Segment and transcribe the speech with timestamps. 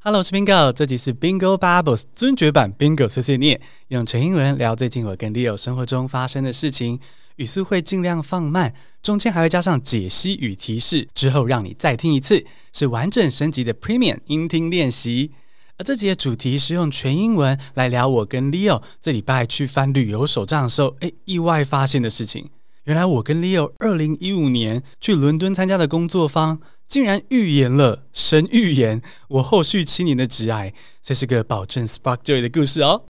[0.00, 7.00] Hello，我是 Bingo，这集是 Bingo Bubbles 尊爵版 Bingo 碎碎念，用纯英文聊最近我跟 Leo 生活中发生的事情，
[7.34, 8.72] 语速会尽量放慢，
[9.02, 15.32] 中间还会加上解析与提示，之后让你再听一次，是完整升级的 Premium 音听练习。
[15.78, 22.48] 而这集的主题是用全英文来聊我跟 Leo 这礼拜去翻旅游手账的时候，哎，意外发现的事情。
[22.84, 26.60] 原来我跟 Leo 二零一五年去伦敦参加的工作坊。
[26.88, 33.04] 竟然预言了神预言我后续七年的挚爱，这是个保证 spark joy 的故事哦。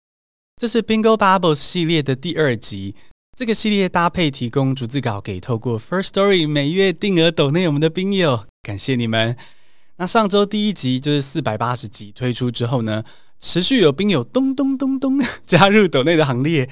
[0.60, 2.96] 这是 Bingo Bubbles 系列的第二集，
[3.38, 9.38] 这个系列搭配提供逐字稿给透过 First Story 每月定额抖内我们的兵友，感谢你们。
[9.98, 13.04] 那上周第一集就是四百八十集推出之后呢，
[13.40, 16.68] 持续有兵友咚咚咚咚 加入抖内的行列，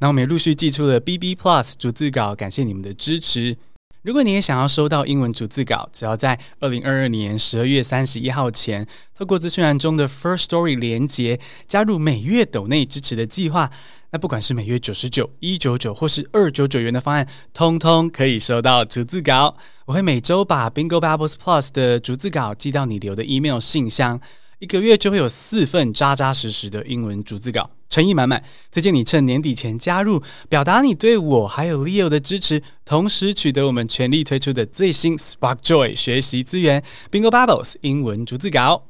[0.00, 3.56] 那我们也陆续寄出了 BB Plus 逐字稿，感谢你们的支持。
[4.02, 13.70] 如果你也想要收到英文逐字稿，只要在二零二二年十二月三十一号前，透过资讯栏中的 First Story 连接加入每月斗内支持的计划，
[14.12, 19.58] 那不管是每月九十九、一九九或是二九九元的方案，通通可以收到逐字稿。
[19.84, 24.18] 我会每周把 Bingo Bubbles Plus 的逐字稿寄到你留的 email 信箱。
[24.60, 28.42] 一个月就会有四份扎扎实实的英文逐字稿，诚意满满。
[28.70, 38.84] 推荐你趁年底前加入，表达你对我还有 Leo 的支持，同时取得我们全力推出的最新 Spark Joy 学习资源 Bingo Bubbles 英文逐字稿。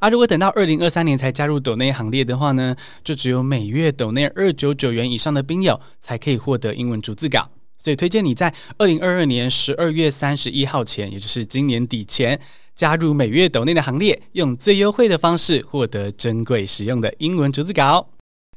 [0.00, 7.50] 啊，如果等到二零二三年才加入抖内行列的话呢，就只有每月抖内二九九元以上的兵友才可以获得英文逐字稿。
[7.76, 12.40] 所以推荐你在二零二二年十二月三十一号前，也就是今年底前。
[12.74, 18.06] 加入每月抖内的行列，用最优惠的方式获得珍贵实用的英文逐字稿。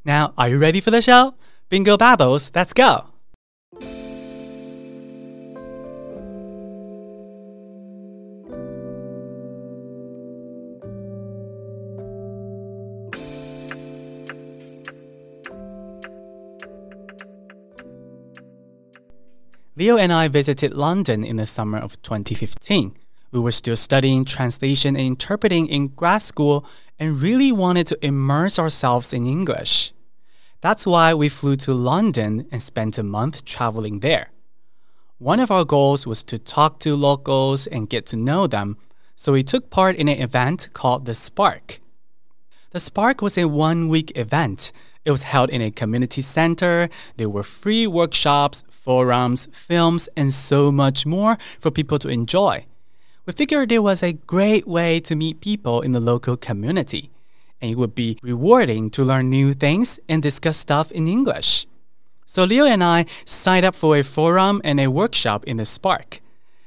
[0.06, 1.36] Now, are you ready for the show?
[1.70, 3.06] Bingo Babbles, let's go!
[19.76, 22.98] Leo and I visited London in the summer of 2015.
[23.32, 26.66] We were still studying translation and interpreting in grad school
[27.00, 29.94] and really wanted to immerse ourselves in English.
[30.62, 34.32] That's why we flew to London and spent a month traveling there.
[35.18, 38.78] One of our goals was to talk to locals and get to know them,
[39.16, 41.80] so we took part in an event called The Spark.
[42.72, 44.72] The Spark was a one week event.
[45.06, 46.88] It was held in a community center.
[47.18, 52.66] There were free workshops, forums, films, and so much more for people to enjoy.
[53.30, 57.12] We figured it was a great way to meet people in the local community,
[57.62, 61.68] and it would be rewarding to learn new things and discuss stuff in English.
[62.26, 66.22] So Leo and I signed up for a forum and a workshop in the Spark.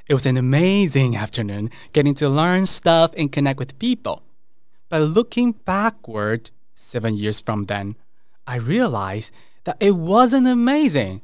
[0.07, 4.23] It was an amazing afternoon getting to learn stuff and connect with people.
[4.89, 7.97] But looking backward, seven years from then,
[8.47, 9.35] I realized
[9.65, 11.23] that it wasn't amazing.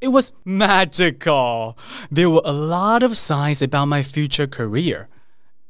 [0.00, 1.76] It was magical.
[2.10, 5.08] There were a lot of signs about my future career.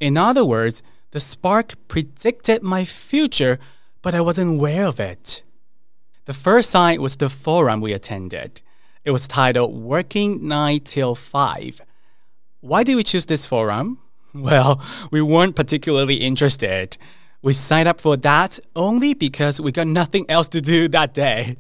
[0.00, 3.58] In other words, the spark predicted my future,
[4.02, 5.42] but I wasn't aware of it.
[6.26, 8.60] The first sign was the forum we attended.
[9.02, 11.80] It was titled Working 9 Till 5.
[12.60, 13.98] Why did we choose this forum?
[14.34, 16.98] Well, we weren't particularly interested.
[17.40, 21.56] We signed up for that only because we got nothing else to do that day.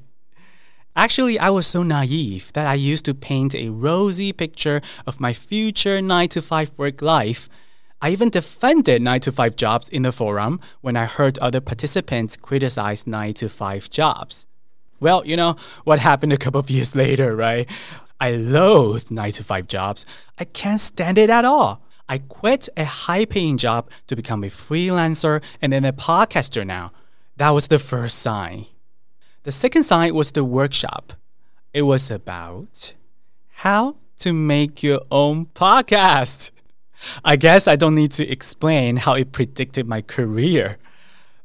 [0.98, 5.32] Actually, I was so naive that I used to paint a rosy picture of my
[5.32, 7.48] future 9 to 5 work life.
[8.02, 12.36] I even defended 9 to 5 jobs in the forum when I heard other participants
[12.36, 14.48] criticize 9 to 5 jobs.
[14.98, 15.54] Well, you know,
[15.84, 17.70] what happened a couple of years later, right?
[18.20, 20.04] I loathe 9 to 5 jobs.
[20.40, 21.80] I can't stand it at all.
[22.08, 26.90] I quit a high paying job to become a freelancer and then a podcaster now.
[27.36, 28.66] That was the first sign.
[29.48, 31.14] The second side was the workshop.
[31.72, 32.92] It was about
[33.64, 36.50] how to make your own podcast.
[37.24, 40.76] I guess I don't need to explain how it predicted my career.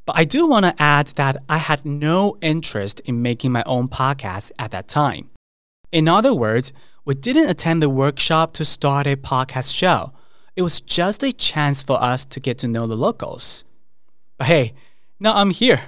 [0.06, 3.88] But I do want to add that I had no interest in making my own
[3.88, 5.30] podcast at that time.
[5.94, 6.74] In other words,
[7.06, 10.12] we didn't attend the workshop to start a podcast show.
[10.58, 13.64] It was just a chance for us to get to know the locals.
[14.38, 14.74] But hey,
[15.22, 15.84] now I'm here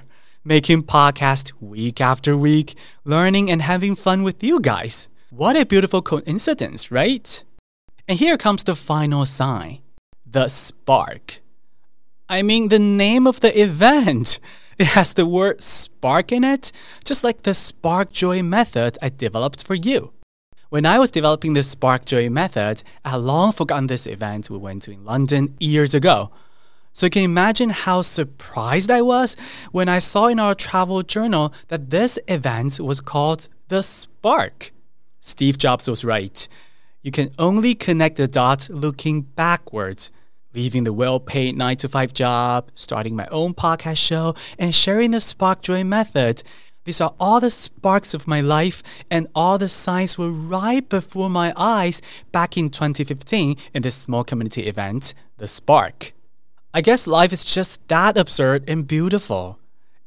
[0.46, 5.08] making podcast week after week, learning and having fun with you guys.
[5.30, 7.42] What a beautiful coincidence, right?
[8.06, 9.80] And here comes the final sign
[10.24, 11.40] the spark.
[12.28, 14.38] I mean, the name of the event.
[14.78, 16.70] It has the word spark in it,
[17.02, 20.12] just like the Spark Joy method I developed for you.
[20.68, 24.58] When I was developing the Spark Joy method, I had long forgotten this event we
[24.58, 26.30] went to in London years ago.
[26.96, 29.36] So you can imagine how surprised I was
[29.70, 34.72] when I saw in our travel journal that this event was called the Spark.
[35.20, 36.48] Steve Jobs was right.
[37.02, 40.10] You can only connect the dots looking backwards.
[40.54, 45.10] Leaving the well paid 9 to 5 job, starting my own podcast show, and sharing
[45.10, 46.42] the Spark Joy method.
[46.84, 51.28] These are all the sparks of my life, and all the signs were right before
[51.28, 52.00] my eyes
[52.32, 56.15] back in 2015 in this small community event, The Spark.
[56.75, 59.57] I guess life is just that absurd and beautiful.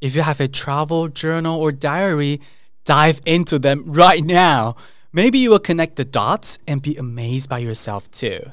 [0.00, 2.40] If you have a travel journal or diary,
[2.84, 4.76] dive into them right now.
[5.12, 8.52] Maybe you will connect the dots and be amazed by yourself too.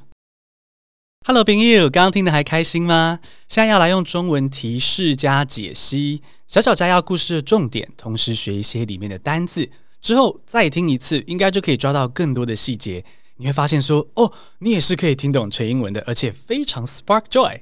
[1.26, 3.20] Hello，朋友，刚刚听的还开心吗？
[3.48, 9.70] 现在要来用中文提示加解析小小摘要故事的重点，同时学一些里面的单字，
[10.02, 13.06] 之后再听一次，应该就可以抓到更多的细节。
[13.38, 17.62] 你会发现说，哦，你也是可以听懂全英文的，而且非常 spark joy。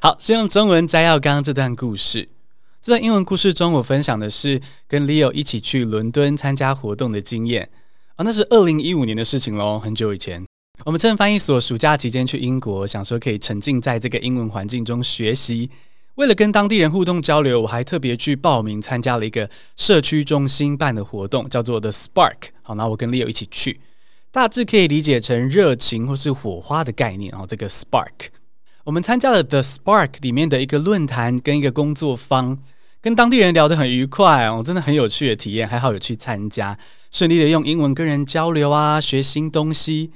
[0.00, 2.28] 好，先用中文摘要刚刚这段故事。
[2.82, 7.70] 这段英文故事中，我分享的是跟 Leo 一起去伦敦参加活动的经验
[8.16, 10.44] 啊，那是二零一五年的事情喽，很久以前。
[10.84, 15.70] 我们趁翻译所暑假期间去英国，想说可以沉浸在这个英文环境中学习。
[16.16, 22.50] 为了跟当地人互动交流，我还特别去报名参加了一个社区中心办的活动，叫做 The Spark。
[22.62, 23.80] 好，那我跟 Leo 一起去，
[24.30, 27.46] 大致可以理解成热情或是火花的概念哦。
[27.48, 28.28] 这个 Spark。
[28.84, 32.58] 我们参加了 The Spark 里面的一个论坛跟一个工作坊，
[33.00, 36.78] 跟当地人聊得很愉快哦，真的很有趣的体验，还好有去参加，
[37.10, 40.12] 顺利的用英文跟人交流啊，学新东西。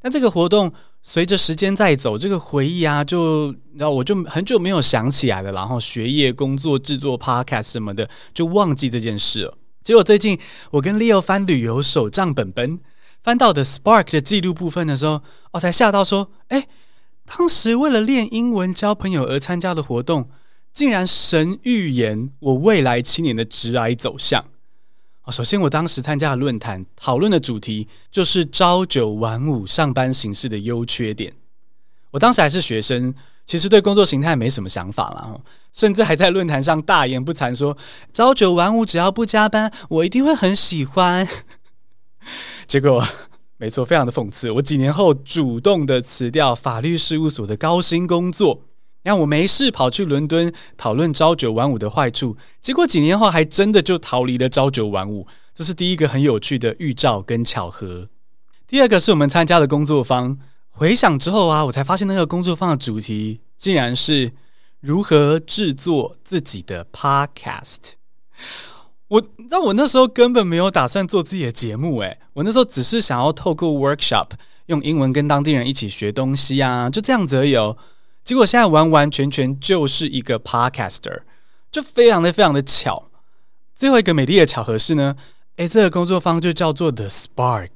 [0.00, 0.72] 但这个活动
[1.02, 9.58] 随着时间在走，这个回忆啊，就然后我就很久没有想起来了，然后学业、工作、制作 Podcast 什么的，就忘记这件事了。
[9.82, 10.38] 结果最近
[10.70, 12.78] 我跟 Leo 翻旅游手账本本，
[13.24, 15.20] 翻到的 Spark 的记录部分的时候，
[15.50, 16.64] 我才吓到说，哎。
[17.24, 20.28] 当时为了练英文、交朋友而参加的活动，
[20.72, 24.44] 竟然神预言我未来七年的职涯走向。
[25.30, 31.34] 首先我当时参加的论坛讨论的主题就是朝九晚五上班形式的优缺点。
[32.10, 33.14] 我当时还是学生，
[33.46, 35.40] 其实对工作形态没什么想法了，
[35.72, 37.76] 甚至还在论坛上大言不惭说
[38.12, 41.26] 朝九晚五只要不加班，我一定会很喜欢。
[42.68, 43.02] 结果。
[43.64, 44.50] 没错，非常的讽刺。
[44.50, 48.60] 我几年后主动的辞掉法律事务所的高薪工作，
[49.02, 52.36] 让我没事跑去伦敦讨论朝九晚五的坏处。
[52.60, 58.10] 结果几年后还真的就逃离了朝九晚五，这是第一个很有趣的预兆跟巧合。
[58.66, 60.38] 第二个是我们参加的工作坊，
[60.68, 64.32] 回想之后啊，我才发现那个工作坊的主题竟然是
[64.80, 67.94] 如何制作自己的 podcast。
[69.14, 74.30] 我你知道我那时候根本没有打算做自己的节目，诶，我那时候只是想要透过 workshop
[74.66, 77.76] 用英文跟当地人一起学东西啊，就这样子而已哦。
[78.24, 81.22] 结果现在完完全全就是一个 podcaster，
[81.70, 83.08] 就非常的非常的巧。
[83.72, 85.14] 最后一个美丽的巧合是呢，
[85.58, 87.70] 诶，这个工作坊就叫做 The Spark。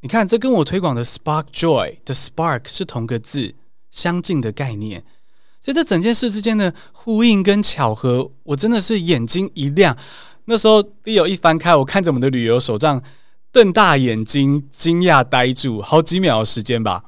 [0.00, 3.54] 你看，这跟我推广的 Spark Joy 的 Spark 是同个字，
[3.90, 5.04] 相近的概念。
[5.60, 9.98] 所以这整件事之间的呼应跟巧合，我真的是眼睛一亮。
[10.48, 13.02] 那时候，Leo 一翻开，我看着我们的旅游手账，
[13.50, 17.04] 瞪大眼睛，惊讶呆住，好几秒的时间吧。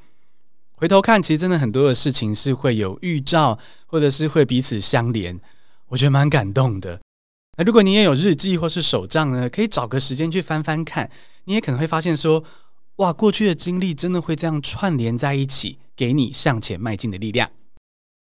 [0.74, 5.40] 回头看，其实真的很多的事情是会有预兆，或者是会彼此相连，
[5.88, 7.00] 我觉得蛮感动的。
[7.56, 11.08] 那如果你也有日记或是手账呢，可以找个时间去翻翻看，
[11.44, 12.42] 你也可能会发现说，
[12.96, 17.48] 哇，过去的经历真的会这样串联在一起，给你向前迈进的力量。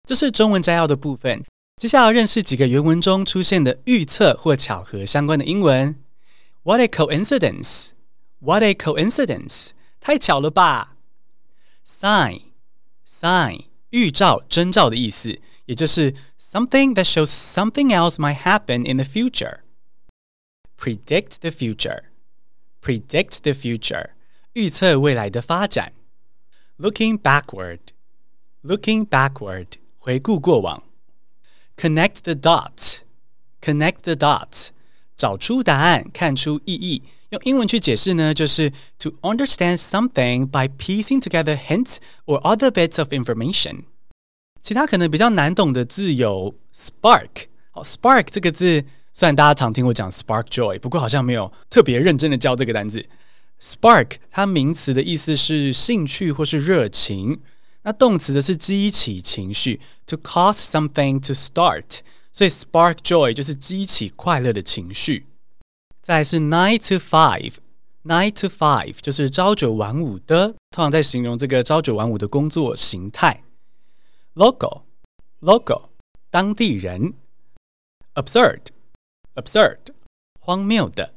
[0.07, 1.45] 这是中文摘要的部分。
[1.78, 6.02] 接下来认识几个原文中出现的预测或巧合相关的英文。
[6.62, 7.90] What a coincidence!
[8.38, 9.70] What a coincidence!
[10.00, 10.96] 太巧了吧！
[11.86, 12.42] Sign,
[13.06, 19.60] sign 预兆、征兆的意思，也就是 something that shows something else might happen in the future.
[20.78, 22.04] Predict the future,
[22.80, 24.10] predict the future
[24.54, 25.92] 预测未来的发展。
[26.78, 27.80] Looking backward,
[28.62, 29.66] looking backward
[29.98, 30.82] 回顾过往。
[31.78, 32.98] Connect the dots.
[33.60, 34.68] Connect the dots.
[35.16, 37.02] 找出答案，看出意义。
[37.30, 41.96] 用英文去解释呢，就是 to understand something by piecing together hints
[42.26, 43.84] or other bits of information。
[44.62, 47.46] 其他可能比较难懂的字有 spark。
[47.70, 53.04] 好，spark 这个字虽然大家常听我讲 spark joy，不过好像没有特别认真的教这个单字。
[53.60, 57.40] spark 它名词的意思是兴趣或是热情。
[57.83, 61.99] 那动词的是激起情绪，to cause something to start，
[62.31, 65.27] 所以 spark joy 就是激起快乐的情绪。
[66.01, 73.43] 再是 nine to five，nine to five 就是朝九晚五的，通常在形容这个朝九晚五的工作形态。
[74.35, 74.83] local
[75.41, 75.89] local
[76.29, 77.13] 当地人
[78.15, 78.61] ，absurd
[79.35, 79.77] absurd
[80.39, 81.13] 荒谬的。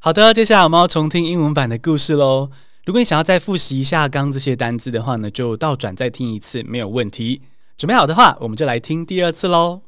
[0.00, 2.50] 好的，接下来我们要重听英文版的故事喽。
[2.87, 7.41] 如果你想要再复习一下刚这些单字的话呢，就倒转再听一次，没有问题。
[7.77, 9.81] 准备好的话，我们就来听第二次喽。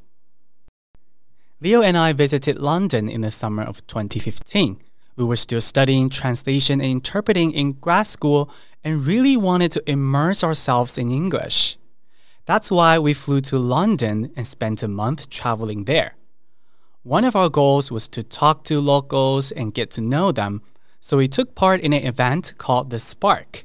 [1.60, 4.78] Leo and I visited London in the summer of 2015.
[5.16, 8.50] We were still studying translation and interpreting in grad school
[8.84, 11.78] and really wanted to immerse ourselves in English.
[12.46, 16.16] That's why we flew to London and spent a month traveling there.
[17.04, 20.62] One of our goals was to talk to locals and get to know them,
[21.01, 23.65] so we took part in an event called The Spark.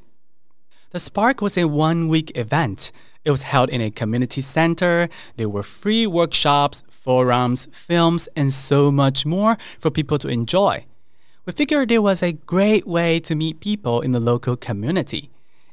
[0.92, 2.92] The Spark was a one week event
[3.26, 5.10] it was held in a community center.
[5.36, 10.86] There were free workshops, forums, films, and so much more for people to enjoy.
[11.46, 15.32] We figured it was a great way to meet people in the local community,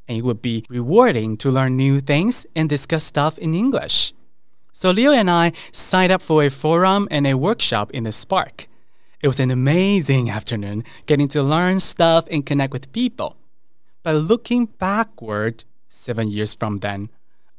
[0.08, 4.14] and it would be rewarding to learn new things and discuss stuff in English.
[4.72, 8.66] So Leo and I signed up for a forum and a workshop in the Spark.
[9.22, 13.36] It was an amazing afternoon getting to learn stuff and connect with people.
[14.02, 17.08] But looking backward, seven years from then,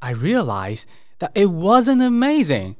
[0.01, 0.89] I realized
[1.19, 2.75] that it wasn't amazing.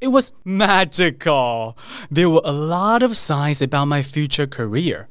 [0.00, 1.78] It was magical.
[2.10, 5.06] There were a lot of signs about my future career.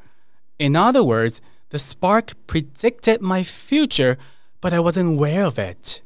[0.60, 4.18] In other words, the spark predicted my future,
[4.60, 6.02] but I wasn't aware of it.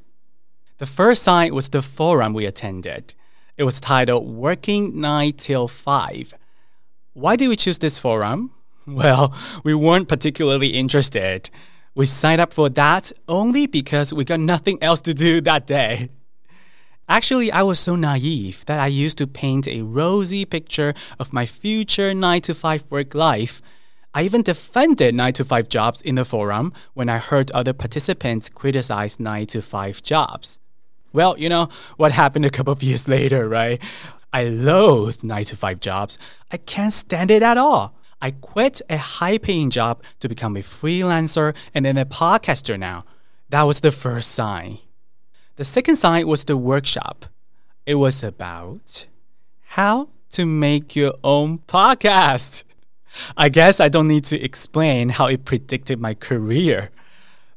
[0.78, 3.16] The first sign was the forum we attended.
[3.58, 6.36] It was titled Working 9 Till 5.
[7.18, 8.52] Why did we choose this forum?
[8.86, 11.50] Well, we weren't particularly interested.
[11.94, 16.10] We signed up for that only because we got nothing else to do that day.
[17.10, 21.46] Actually, I was so naive that I used to paint a rosy picture of my
[21.46, 23.62] future 9 to 5 work life.
[24.14, 28.48] I even defended 9 to 5 jobs in the forum when I heard other participants
[28.48, 30.60] criticize 9 to 5 jobs.
[31.14, 33.82] Well, you know what happened a couple of years later, right?
[34.34, 36.20] I loathe 9 to 5 jobs.
[36.52, 37.96] I can't stand it at all.
[38.22, 43.06] I quit a high paying job to become a freelancer and then a podcaster now.
[43.50, 44.80] That was the first sign.
[45.56, 47.26] The second sign was the workshop.
[47.86, 49.08] It was about
[49.70, 52.64] how to make your own podcast.
[53.36, 56.90] I guess I don't need to explain how it predicted my career.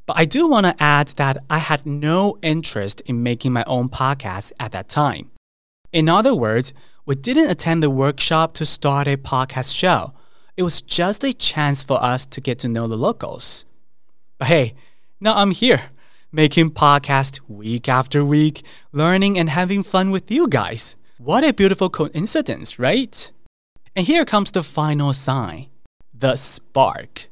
[0.07, 3.89] But I do want to add that I had no interest in making my own
[3.89, 5.30] podcast at that time.
[5.93, 6.73] In other words,
[7.05, 10.13] we didn't attend the workshop to start a podcast show.
[10.57, 13.67] It was just a chance for us to get to know the locals.
[14.39, 14.75] But hey,
[15.21, 15.91] now I'm here,
[16.31, 20.97] making podcasts week after week, learning and having fun with you guys.
[21.19, 23.33] What a beautiful coincidence, right?
[23.97, 25.67] And here comes the final sign
[26.15, 27.29] the spark.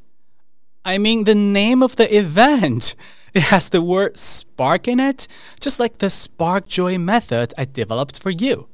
[0.85, 2.97] I mean, the name of the event.
[3.39, 5.29] It has the word spark in it,
[5.61, 8.67] just like the spark joy method I developed for you.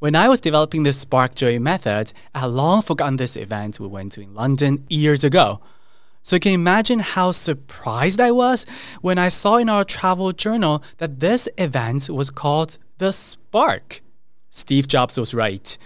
[0.00, 3.86] When I was developing the Spark Joy method, I had long forgotten this event we
[3.86, 5.62] went to in London years ago.
[6.22, 8.66] So you can imagine how surprised I was
[9.00, 14.02] when I saw in our travel journal that this event was called the Spark.
[14.50, 15.78] Steve Jobs was right.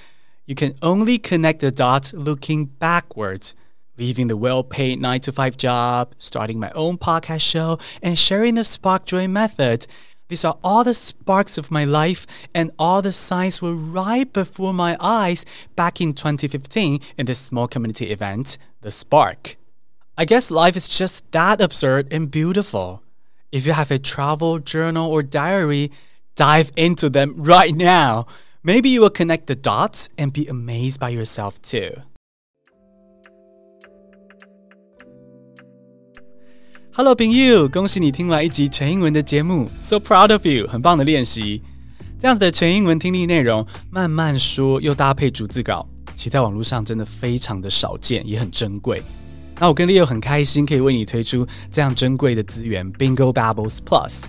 [0.46, 3.54] You can only connect the dots looking backwards.
[3.98, 8.56] Leaving the well paid 9 to 5 job, starting my own podcast show, and sharing
[8.56, 9.86] the Spark Joy method
[10.28, 14.74] these are all the sparks of my life, and all the signs were right before
[14.74, 15.44] my eyes
[15.76, 19.56] back in 2015 in this small community event, The Spark.
[20.18, 23.04] I guess life is just that absurd and beautiful.
[23.52, 25.92] If you have a travel journal or diary,
[26.34, 28.26] dive into them right now.
[28.64, 32.02] Maybe you will connect the dots and be amazed by yourself too.
[36.98, 41.60] Hello，朋友，恭喜你听完一集全英文的节目，So proud of you，很棒的练习。
[42.18, 49.02] 这样子的全英文听力内容，慢慢说又搭配逐字稿，其在网络上真的非常的少见，也很珍贵。
[49.58, 54.22] 那我跟 Leo 很开心，可以为你推出这样珍贵的资源 Bingo Babbles Plus。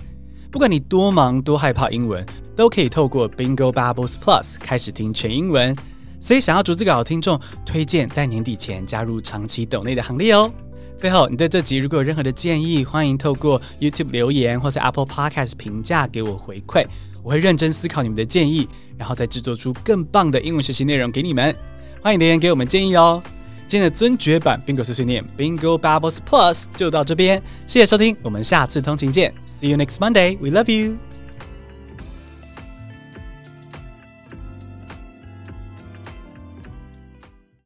[0.52, 2.22] 不管你多忙多害怕英文，
[2.54, 5.74] 都可以透过 Bingo Babbles Plus 开始听全英文。
[6.20, 10.52] 所以想要逐字稿的听众，推荐在年底前加入长期抖内的行列哦。
[10.98, 16.84] 最后，你对这集如果有任何的建议，欢迎透过 YouTube 留言或是 Apple Podcast 评价给我回馈，
[17.22, 21.54] 我会认真思考你们的建议，然后再制作出更棒的英文学习内容给你们。
[22.02, 23.22] 欢迎留言给我们建议哦。
[23.68, 31.07] 今天的尊爵版 Bingo 碎碎念 Bingo Bubbles Plus 就到这边，谢谢收听，我们下次通勤见，See you next Monday，We love you。